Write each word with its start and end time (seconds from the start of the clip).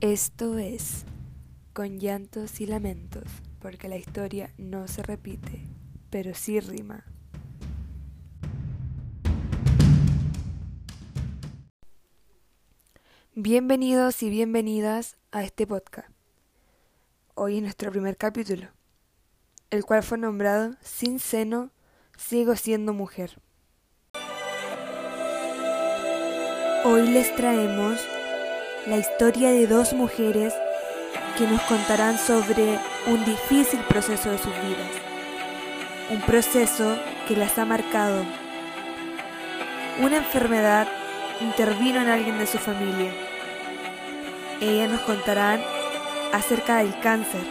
Esto 0.00 0.58
es 0.58 1.04
con 1.72 1.98
llantos 1.98 2.60
y 2.60 2.66
lamentos, 2.66 3.24
porque 3.58 3.88
la 3.88 3.96
historia 3.96 4.54
no 4.56 4.86
se 4.86 5.02
repite, 5.02 5.64
pero 6.08 6.36
sí 6.36 6.60
rima. 6.60 7.04
Bienvenidos 13.34 14.22
y 14.22 14.30
bienvenidas 14.30 15.16
a 15.32 15.42
este 15.42 15.66
podcast. 15.66 16.10
Hoy 17.34 17.56
es 17.56 17.62
nuestro 17.62 17.90
primer 17.90 18.16
capítulo, 18.16 18.68
el 19.70 19.84
cual 19.84 20.04
fue 20.04 20.18
nombrado 20.18 20.76
Sin 20.80 21.18
seno, 21.18 21.72
sigo 22.16 22.54
siendo 22.54 22.92
mujer. 22.94 23.42
Hoy 26.84 27.08
les 27.08 27.34
traemos 27.34 27.98
la 28.88 28.96
historia 28.96 29.52
de 29.52 29.66
dos 29.66 29.92
mujeres 29.92 30.54
que 31.36 31.46
nos 31.46 31.60
contarán 31.62 32.18
sobre 32.18 32.78
un 33.06 33.22
difícil 33.26 33.80
proceso 33.80 34.30
de 34.30 34.38
sus 34.38 34.52
vidas. 34.62 34.90
Un 36.08 36.22
proceso 36.22 36.96
que 37.26 37.36
las 37.36 37.58
ha 37.58 37.66
marcado. 37.66 38.24
Una 40.00 40.16
enfermedad 40.16 40.88
intervino 41.42 42.00
en 42.00 42.08
alguien 42.08 42.38
de 42.38 42.46
su 42.46 42.56
familia. 42.56 43.12
Ellas 44.62 44.88
nos 44.88 45.02
contarán 45.02 45.60
acerca 46.32 46.78
del 46.78 46.98
cáncer, 47.00 47.42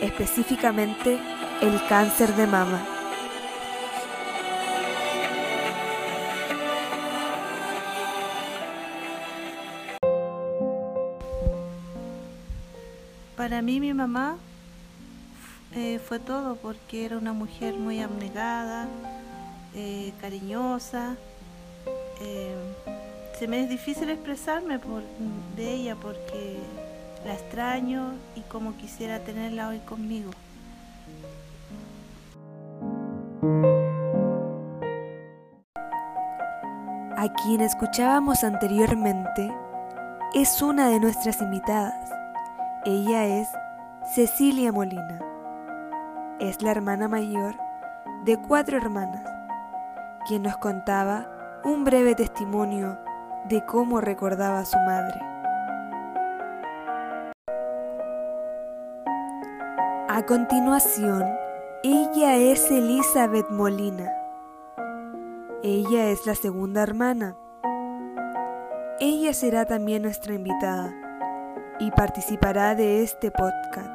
específicamente 0.00 1.18
el 1.60 1.86
cáncer 1.86 2.34
de 2.34 2.46
mama. 2.46 2.95
Para 13.46 13.62
mí 13.62 13.78
mi 13.78 13.94
mamá 13.94 14.38
eh, 15.72 16.00
fue 16.00 16.18
todo 16.18 16.56
porque 16.56 17.04
era 17.04 17.16
una 17.16 17.32
mujer 17.32 17.74
muy 17.74 18.00
abnegada, 18.00 18.88
eh, 19.72 20.12
cariñosa. 20.20 21.14
Eh, 22.20 22.56
se 23.38 23.46
me 23.46 23.62
es 23.62 23.68
difícil 23.68 24.10
expresarme 24.10 24.80
por, 24.80 25.04
de 25.54 25.74
ella 25.74 25.94
porque 25.94 26.56
la 27.24 27.34
extraño 27.34 28.14
y 28.34 28.40
como 28.40 28.76
quisiera 28.76 29.20
tenerla 29.20 29.68
hoy 29.68 29.78
conmigo. 29.78 30.32
A 37.16 37.32
quien 37.44 37.60
escuchábamos 37.60 38.42
anteriormente 38.42 39.54
es 40.34 40.60
una 40.62 40.88
de 40.88 40.98
nuestras 40.98 41.40
invitadas. 41.40 42.25
Ella 42.88 43.26
es 43.40 43.48
Cecilia 44.14 44.70
Molina. 44.70 45.18
Es 46.38 46.62
la 46.62 46.70
hermana 46.70 47.08
mayor 47.08 47.56
de 48.24 48.40
cuatro 48.40 48.76
hermanas, 48.76 49.28
quien 50.28 50.44
nos 50.44 50.56
contaba 50.58 51.26
un 51.64 51.82
breve 51.82 52.14
testimonio 52.14 52.96
de 53.48 53.66
cómo 53.66 54.00
recordaba 54.00 54.60
a 54.60 54.64
su 54.64 54.76
madre. 54.76 55.20
A 60.08 60.22
continuación, 60.24 61.24
ella 61.82 62.36
es 62.36 62.70
Elizabeth 62.70 63.50
Molina. 63.50 64.12
Ella 65.64 66.10
es 66.10 66.24
la 66.24 66.36
segunda 66.36 66.84
hermana. 66.84 67.34
Ella 69.00 69.34
será 69.34 69.64
también 69.64 70.02
nuestra 70.02 70.34
invitada 70.34 70.94
y 71.78 71.90
participará 71.90 72.74
de 72.74 73.02
este 73.02 73.30
podcast. 73.30 73.90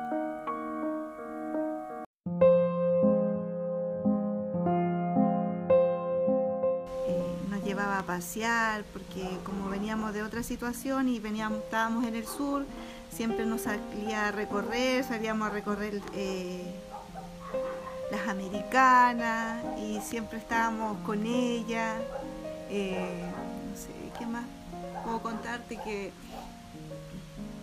Eh, 7.07 7.35
nos 7.49 7.63
llevaba 7.63 7.99
a 7.99 8.03
pasear 8.03 8.83
porque 8.93 9.27
como 9.43 9.69
veníamos 9.69 10.13
de 10.13 10.23
otra 10.23 10.43
situación 10.43 11.09
y 11.09 11.19
veníamos, 11.19 11.59
estábamos 11.59 12.05
en 12.05 12.15
el 12.15 12.25
sur, 12.25 12.65
siempre 13.09 13.45
nos 13.45 13.61
salía 13.61 14.27
a 14.27 14.31
recorrer, 14.31 15.03
salíamos 15.03 15.47
a 15.47 15.51
recorrer 15.51 16.01
eh, 16.13 16.75
las 18.11 18.27
americanas 18.27 19.63
y 19.79 19.99
siempre 20.01 20.37
estábamos 20.37 20.97
con 20.99 21.25
ella. 21.25 21.95
Eh, 22.69 23.25
no 23.69 23.75
sé, 23.75 23.89
¿qué 24.19 24.25
más 24.25 24.45
puedo 25.03 25.21
contarte? 25.21 25.77
Que 25.77 26.11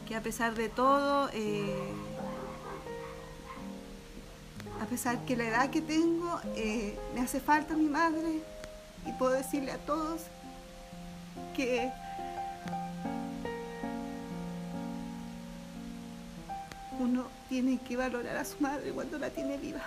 que 0.09 0.17
a 0.17 0.23
pesar 0.23 0.55
de 0.55 0.71
todo, 0.71 1.29
eh, 1.35 1.93
a 4.81 4.87
pesar 4.87 5.19
que 5.27 5.37
la 5.37 5.45
edad 5.45 5.69
que 5.69 5.83
tengo, 5.83 6.41
eh, 6.57 6.99
me 7.15 7.21
hace 7.21 7.41
falta 7.41 7.77
mi 7.77 7.89
madre 7.91 8.41
y 9.05 9.13
puedo 9.19 9.33
decirle 9.33 9.71
a 9.71 9.77
todos 9.77 10.23
que 11.55 11.93
uno 16.99 17.27
tiene 17.51 17.79
que 17.87 17.99
valorar 17.99 18.39
a 18.39 18.47
su 18.47 18.59
madre 18.61 18.93
cuando 18.93 19.19
la 19.19 19.29
tiene 19.29 19.59
viva. 19.59 19.83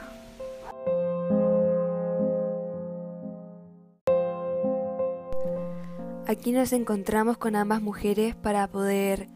Aquí 6.28 6.52
nos 6.52 6.72
encontramos 6.74 7.40
con 7.40 7.56
ambas 7.56 7.82
mujeres 7.82 8.36
para 8.36 8.68
poder 8.68 9.28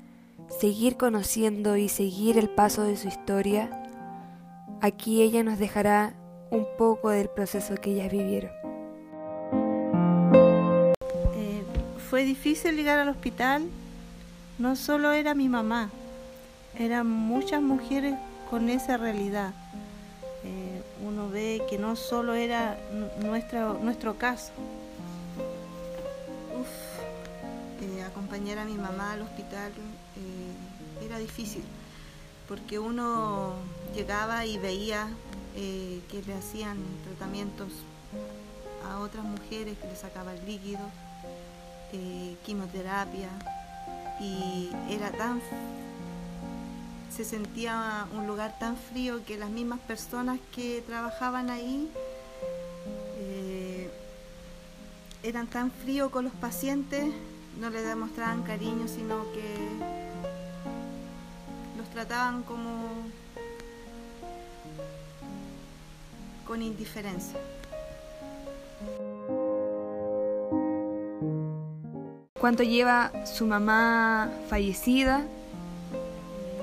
seguir 0.50 0.97
conociendo 0.97 1.78
y 1.78 1.89
seguir 1.89 2.38
el 2.38 2.50
paso 2.50 2.83
de 2.83 2.97
su 2.97 3.07
historia, 3.07 3.69
aquí 4.81 5.22
ella 5.22 5.44
nos 5.44 5.59
dejará 5.59 6.13
un 6.51 6.66
poco 6.78 7.09
del 7.09 7.29
proceso 7.29 7.75
que 7.75 7.91
ellas 7.91 8.11
vivieron. 8.11 8.51
Eh, 11.35 11.63
fue 12.09 12.23
difícil 12.23 12.75
llegar 12.75 13.00
al 13.00 13.09
hospital, 13.09 13.66
no 14.57 14.75
solo 14.75 15.11
era 15.11 15.34
mi 15.34 15.50
mamá, 15.50 15.89
eran 16.78 17.07
muchas 17.07 17.61
mujeres 17.61 18.16
con 18.50 18.69
esa 18.69 18.97
realidad. 18.97 19.53
Eh, 20.44 20.81
uno 21.05 21.29
ve 21.29 21.63
que 21.69 21.78
no 21.78 21.95
solo 21.95 22.35
era 22.35 22.78
nuestro, 23.22 24.17
caso. 24.17 24.51
Acompañar 28.06 28.58
a 28.58 28.66
mi 28.66 28.75
mamá 28.75 29.13
al 29.13 29.22
hospital 29.22 29.72
eh, 30.18 31.06
era 31.06 31.19
difícil, 31.19 31.63
porque 32.47 32.80
uno 32.80 33.53
llegaba 33.94 34.46
y 34.46 34.58
veía 34.58 35.09
eh, 35.56 36.02
que 36.09 36.22
le 36.24 36.34
hacían 36.34 36.78
tratamientos 37.03 37.69
a 38.90 39.00
otras 39.00 39.24
mujeres 39.24 39.78
que 39.78 39.88
le 39.88 39.96
sacaban 39.96 40.38
líquido, 40.46 40.81
eh, 41.94 42.35
quimioterapia, 42.46 43.30
y 44.19 44.72
era 44.90 45.12
tan 45.12 45.41
se 47.14 47.24
sentía 47.24 48.08
un 48.14 48.28
lugar 48.28 48.58
tan 48.59 48.75
frío 48.75 49.24
que 49.25 49.38
las 49.38 49.50
mismas 49.50 49.80
personas 49.80 50.38
que 50.53 50.84
trabajaban 50.85 51.50
ahí 51.50 51.90
eran 55.24 55.47
tan 55.47 55.72
fríos 55.72 56.12
con 56.12 56.25
los 56.25 56.34
pacientes, 56.34 57.06
no 57.59 57.69
le 57.69 57.81
demostraban 57.81 58.43
cariño, 58.43 58.88
sino 58.88 59.23
que 59.33 60.05
trataban 61.95 62.43
como 62.43 62.89
con 66.45 66.61
indiferencia. 66.61 67.39
¿Cuánto 72.37 72.63
lleva 72.63 73.13
su 73.25 73.47
mamá 73.47 74.29
fallecida? 74.49 75.25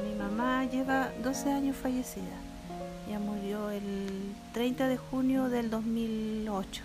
Mi 0.05 0.15
mamá 0.15 0.67
lleva 0.67 1.11
12 1.23 1.51
años 1.51 1.77
fallecida. 1.79 2.37
Ya 3.09 3.19
murió 3.19 3.71
el 3.71 4.35
30 4.53 4.89
de 4.89 4.99
junio 4.99 5.49
del 5.49 5.71
2008. 5.71 6.83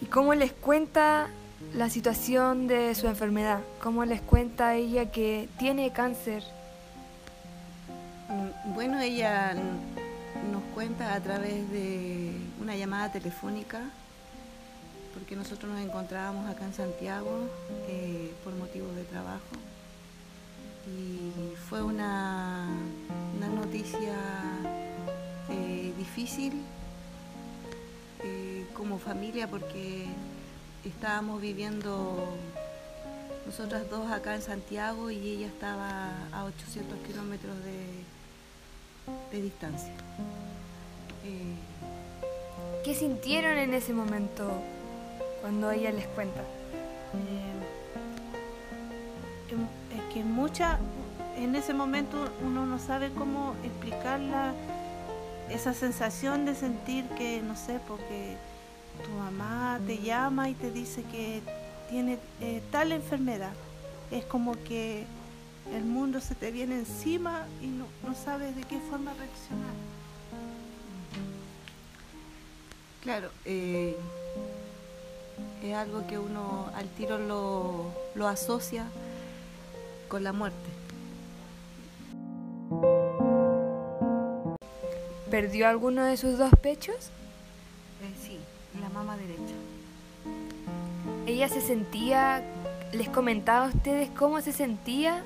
¿Y 0.00 0.06
cómo 0.06 0.32
les 0.34 0.52
cuenta 0.52 1.28
la 1.72 1.88
situación 1.88 2.66
de 2.66 2.94
su 2.94 3.06
enfermedad, 3.08 3.60
cómo 3.82 4.04
les 4.04 4.20
cuenta 4.20 4.74
ella 4.74 5.10
que 5.10 5.48
tiene 5.58 5.92
cáncer. 5.92 6.42
Mm, 8.28 8.74
bueno, 8.74 9.00
ella 9.00 9.54
nos 9.54 10.62
cuenta 10.74 11.14
a 11.14 11.20
través 11.20 11.70
de 11.70 12.32
una 12.60 12.76
llamada 12.76 13.10
telefónica, 13.10 13.80
porque 15.14 15.36
nosotros 15.36 15.72
nos 15.72 15.80
encontrábamos 15.80 16.50
acá 16.50 16.64
en 16.64 16.74
Santiago 16.74 17.48
eh, 17.88 18.32
por 18.42 18.54
motivos 18.54 18.94
de 18.96 19.04
trabajo. 19.04 19.56
Y 20.86 21.56
fue 21.68 21.82
una, 21.82 22.68
una 23.36 23.48
noticia 23.48 24.14
eh, 25.48 25.92
difícil 25.96 26.60
eh, 28.22 28.66
como 28.74 28.98
familia 28.98 29.48
porque 29.48 30.06
estábamos 30.88 31.40
viviendo 31.40 32.36
nosotras 33.46 33.88
dos 33.90 34.10
acá 34.10 34.34
en 34.34 34.42
Santiago 34.42 35.10
y 35.10 35.28
ella 35.28 35.46
estaba 35.46 36.10
a 36.32 36.44
800 36.44 36.98
kilómetros 37.06 37.56
de, 37.64 39.36
de 39.36 39.42
distancia. 39.42 39.92
Eh, 41.24 41.54
¿Qué 42.84 42.94
sintieron 42.94 43.56
en 43.58 43.74
ese 43.74 43.92
momento 43.92 44.50
cuando 45.40 45.70
ella 45.70 45.90
les 45.90 46.06
cuenta? 46.08 46.40
Eh, 47.12 47.54
es 49.94 50.14
que 50.14 50.22
mucha, 50.22 50.78
en 51.36 51.54
ese 51.54 51.74
momento 51.74 52.28
uno 52.44 52.66
no 52.66 52.78
sabe 52.78 53.10
cómo 53.10 53.54
explicarla, 53.62 54.52
esa 55.50 55.74
sensación 55.74 56.46
de 56.46 56.54
sentir 56.54 57.04
que, 57.16 57.42
no 57.42 57.54
sé, 57.56 57.78
porque 57.86 58.36
tu 59.02 59.10
mamá 59.10 59.80
te 59.86 59.98
llama 59.98 60.48
y 60.48 60.54
te 60.54 60.70
dice 60.70 61.02
que 61.10 61.42
tiene 61.90 62.18
eh, 62.40 62.62
tal 62.70 62.92
enfermedad. 62.92 63.52
Es 64.10 64.24
como 64.24 64.54
que 64.64 65.04
el 65.72 65.84
mundo 65.84 66.20
se 66.20 66.34
te 66.34 66.50
viene 66.50 66.78
encima 66.78 67.46
y 67.62 67.66
no, 67.66 67.86
sabes 68.14 68.54
de 68.54 68.62
qué 68.62 68.78
forma 68.90 69.12
reaccionar. 69.14 69.74
Claro, 73.02 73.30
eh, 73.44 73.96
es 75.62 75.74
algo 75.74 76.06
que 76.06 76.18
uno 76.18 76.70
al 76.74 76.88
tiro 76.90 77.18
lo, 77.18 77.92
lo 78.14 78.28
asocia 78.28 78.86
con 80.08 80.24
la 80.24 80.32
muerte. 80.32 80.70
¿Perdió 85.30 85.68
alguno 85.68 86.04
de 86.04 86.16
sus 86.16 86.38
dos 86.38 86.52
pechos? 86.62 87.10
Eh, 88.00 88.14
sí, 88.22 88.38
mama 88.94 89.16
derecha. 89.16 89.54
¿Ella 91.26 91.48
se 91.48 91.60
sentía, 91.60 92.42
les 92.92 93.08
comentaba 93.08 93.66
a 93.66 93.68
ustedes 93.68 94.08
cómo 94.10 94.40
se 94.40 94.52
sentía 94.52 95.22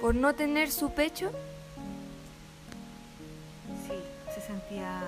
por 0.00 0.14
no 0.14 0.34
tener 0.34 0.70
su 0.70 0.90
pecho? 0.90 1.30
Sí, 3.86 3.94
se 4.34 4.40
sentía, 4.40 5.00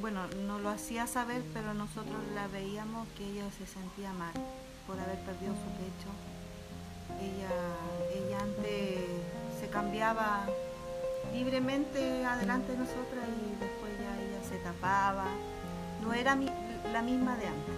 bueno, 0.00 0.26
no 0.46 0.58
lo 0.58 0.70
hacía 0.70 1.06
saber, 1.06 1.42
pero 1.52 1.74
nosotros 1.74 2.16
la 2.34 2.48
veíamos 2.48 3.06
que 3.16 3.24
ella 3.24 3.44
se 3.58 3.66
sentía 3.66 4.12
mal 4.14 4.32
por 4.86 4.98
haber 4.98 5.18
perdido 5.20 5.52
su 5.52 5.70
pecho. 5.78 6.10
Ella, 7.20 8.26
ella 8.26 8.40
antes 8.40 9.00
se 9.60 9.68
cambiaba 9.68 10.46
libremente 11.32 12.24
adelante 12.24 12.72
de 12.72 12.78
nosotras 12.78 13.24
y 13.28 13.60
después 13.60 13.92
ya 14.00 14.20
ella 14.20 14.48
se 14.48 14.56
tapaba. 14.58 15.26
No 16.02 16.12
era 16.12 16.36
la 16.92 17.02
misma 17.02 17.36
de 17.36 17.46
antes. 17.46 17.74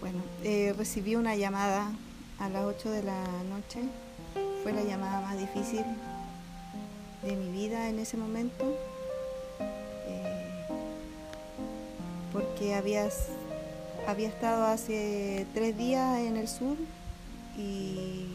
Bueno, 0.00 0.22
eh, 0.44 0.74
recibí 0.76 1.16
una 1.16 1.34
llamada 1.34 1.90
a 2.38 2.48
las 2.48 2.64
8 2.64 2.90
de 2.90 3.02
la 3.02 3.24
noche. 3.50 3.80
Fue 4.62 4.72
la 4.72 4.82
llamada 4.82 5.20
más 5.20 5.38
difícil 5.38 5.84
de 7.22 7.34
mi 7.34 7.50
vida 7.50 7.88
en 7.88 7.98
ese 7.98 8.16
momento. 8.16 8.64
Eh, 9.60 10.66
porque 12.32 12.74
había 12.74 13.08
estado 14.28 14.66
hace 14.66 15.46
tres 15.54 15.76
días 15.76 16.18
en 16.18 16.36
el 16.36 16.46
sur 16.46 16.76
y 17.56 18.26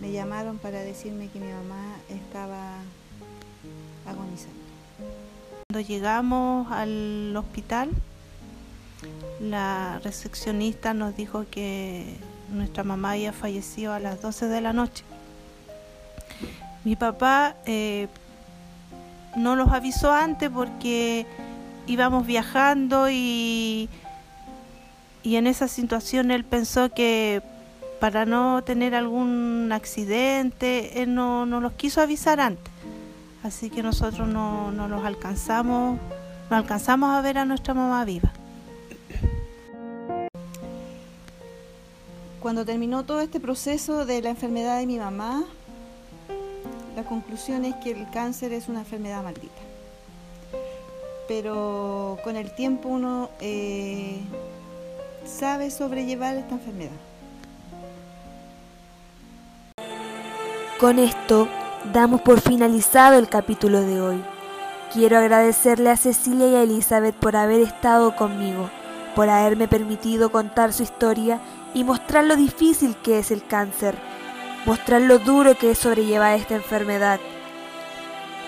me 0.00 0.12
llamaron 0.12 0.58
para 0.58 0.80
decirme 0.80 1.28
que 1.28 1.38
mi 1.38 1.52
mamá 1.52 1.96
estaba 2.08 2.78
agonizando. 4.06 4.58
Cuando 5.68 5.88
llegamos 5.88 6.70
al 6.70 7.34
hospital, 7.36 7.90
la 9.40 10.00
recepcionista 10.04 10.94
nos 10.94 11.16
dijo 11.16 11.46
que 11.50 12.16
nuestra 12.50 12.84
mamá 12.84 13.12
había 13.12 13.32
fallecido 13.32 13.92
a 13.92 13.98
las 13.98 14.20
12 14.20 14.46
de 14.46 14.60
la 14.60 14.72
noche. 14.72 15.04
Mi 16.84 16.96
papá 16.96 17.56
eh, 17.64 18.08
no 19.36 19.56
los 19.56 19.70
avisó 19.70 20.12
antes 20.12 20.50
porque 20.50 21.26
íbamos 21.86 22.26
viajando 22.26 23.08
y, 23.10 23.88
y 25.22 25.36
en 25.36 25.46
esa 25.46 25.68
situación 25.68 26.30
él 26.30 26.44
pensó 26.44 26.90
que 26.92 27.42
para 28.00 28.26
no 28.26 28.64
tener 28.64 28.94
algún 28.96 29.70
accidente, 29.72 31.02
él 31.02 31.14
no, 31.14 31.46
no 31.46 31.60
los 31.60 31.72
quiso 31.74 32.00
avisar 32.00 32.40
antes. 32.40 32.72
Así 33.44 33.70
que 33.70 33.82
nosotros 33.82 34.28
no, 34.28 34.72
no 34.72 34.88
los 34.88 35.04
alcanzamos, 35.04 35.98
no 36.50 36.56
alcanzamos 36.56 37.10
a 37.10 37.20
ver 37.20 37.38
a 37.38 37.44
nuestra 37.44 37.74
mamá 37.74 38.04
viva. 38.04 38.32
Cuando 42.40 42.64
terminó 42.64 43.04
todo 43.04 43.20
este 43.20 43.38
proceso 43.38 44.04
de 44.04 44.20
la 44.20 44.30
enfermedad 44.30 44.78
de 44.78 44.86
mi 44.86 44.98
mamá, 44.98 45.44
la 46.96 47.04
conclusión 47.04 47.64
es 47.64 47.76
que 47.76 47.92
el 47.92 48.10
cáncer 48.10 48.52
es 48.52 48.68
una 48.68 48.80
enfermedad 48.80 49.22
maldita. 49.22 49.62
Pero 51.28 52.18
con 52.24 52.34
el 52.34 52.52
tiempo 52.54 52.88
uno 52.88 53.30
eh, 53.40 54.20
sabe 55.24 55.70
sobrellevar 55.70 56.36
esta 56.36 56.54
enfermedad. 56.54 56.90
Con 60.78 60.98
esto 60.98 61.48
damos 61.92 62.20
por 62.22 62.40
finalizado 62.40 63.18
el 63.18 63.28
capítulo 63.28 63.82
de 63.82 64.00
hoy. 64.00 64.24
Quiero 64.92 65.18
agradecerle 65.18 65.90
a 65.90 65.96
Cecilia 65.96 66.48
y 66.48 66.54
a 66.56 66.62
Elizabeth 66.62 67.14
por 67.14 67.36
haber 67.36 67.60
estado 67.60 68.14
conmigo, 68.16 68.68
por 69.14 69.28
haberme 69.28 69.68
permitido 69.68 70.30
contar 70.30 70.72
su 70.72 70.82
historia 70.82 71.40
y 71.72 71.84
mostrar 71.84 72.24
lo 72.24 72.36
difícil 72.36 72.96
que 72.96 73.18
es 73.18 73.30
el 73.30 73.46
cáncer, 73.46 73.96
mostrar 74.66 75.02
lo 75.02 75.18
duro 75.18 75.56
que 75.56 75.70
es 75.70 75.78
sobrellevar 75.78 76.36
esta 76.36 76.56
enfermedad. 76.56 77.20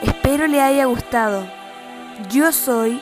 Espero 0.03 0.47
le 0.47 0.61
haya 0.61 0.85
gustado. 0.87 1.47
Yo 2.31 2.53
soy 2.53 3.01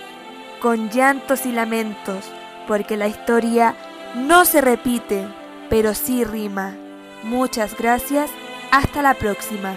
con 0.61 0.91
llantos 0.91 1.45
y 1.47 1.53
lamentos, 1.53 2.27
porque 2.67 2.97
la 2.97 3.09
historia 3.09 3.75
no 4.15 4.45
se 4.45 4.61
repite, 4.61 5.27
pero 5.71 5.95
sí 5.95 6.25
rima. 6.25 6.75
Muchas 7.23 7.77
gracias 7.77 8.31
hasta 8.71 9.03
la 9.03 9.15
próxima. 9.15 9.77